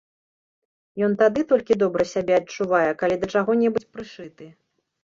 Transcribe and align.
Ён 1.09 1.13
тады 1.21 1.43
толькі 1.53 1.79
добра 1.83 2.09
сябе 2.15 2.33
адчувае, 2.41 2.89
калі 3.05 3.15
да 3.23 3.31
чаго-небудзь 3.37 3.89
прышыты. 3.97 4.45